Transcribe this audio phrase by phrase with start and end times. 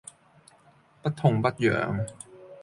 [1.03, 2.07] 不痛不癢